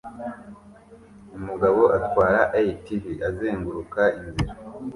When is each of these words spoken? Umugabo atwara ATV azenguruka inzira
Umugabo 1.37 1.81
atwara 1.97 2.41
ATV 2.63 3.03
azenguruka 3.29 4.01
inzira 4.21 4.53